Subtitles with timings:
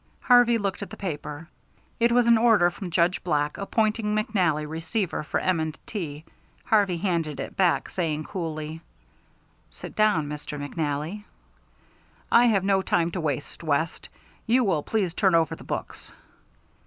[0.21, 1.47] Harvey looked at the paper;
[1.99, 5.71] it was an order from Judge Black appointing McNally receiver for M.
[5.79, 6.25] & T.
[6.65, 8.81] Harvey handed it back, saying, coolly,
[9.69, 10.57] "Sit down, Mr.
[10.57, 11.23] McNally."
[12.31, 14.09] "I have no time to waste, West.
[14.47, 16.11] You will please turn over the books."